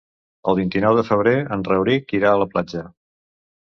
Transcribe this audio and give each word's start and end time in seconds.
El 0.51 0.57
vint-i-nou 0.59 0.97
de 1.01 1.05
febrer 1.11 1.35
en 1.59 1.69
Rauric 1.71 2.19
irà 2.23 2.35
a 2.35 2.45
la 2.47 2.53
platja. 2.57 2.87